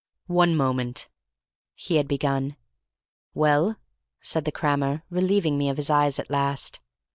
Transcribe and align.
"One 0.25 0.55
moment!" 0.57 1.09
he 1.75 1.97
had 1.97 2.07
begun. 2.07 2.57
"Well?" 3.35 3.75
said 4.19 4.45
the 4.45 4.51
crammer, 4.51 5.03
relieving 5.11 5.59
me 5.59 5.69
of 5.69 5.77
his 5.77 5.91
eyes 5.91 6.17
at 6.17 6.31
last. 6.31 6.81